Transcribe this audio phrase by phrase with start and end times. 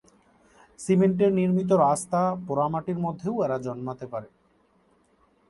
[0.79, 4.29] সিমেন্টের নির্মিত রাস্তা, পোড়ামাটির মধ্যেও এরা জন্মাতে পারে।